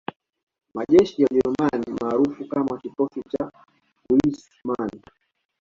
Majeshi 0.73 1.21
ya 1.21 1.27
Ujerumani 1.31 1.91
maarufu 2.01 2.45
kama 2.47 2.77
Kikosi 2.77 3.23
cha 3.29 3.51
Wissmann 4.09 5.01